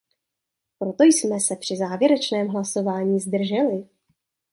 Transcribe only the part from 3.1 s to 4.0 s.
zdrželi.